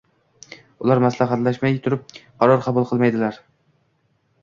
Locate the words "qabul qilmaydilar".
2.71-3.43